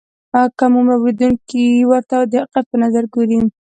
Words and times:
کم 0.59 0.71
عمره 0.79 0.95
اورېدونکي 0.99 1.65
ورته 1.91 2.15
د 2.31 2.33
حقیقت 2.41 2.65
په 2.71 2.77
نظر 2.83 3.03
ګوري. 3.13 3.39